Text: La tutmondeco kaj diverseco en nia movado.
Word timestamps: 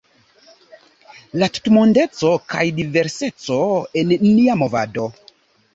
La 1.43 1.49
tutmondeco 1.57 2.33
kaj 2.55 2.65
diverseco 2.81 3.63
en 4.05 4.19
nia 4.27 4.59
movado. 4.65 5.09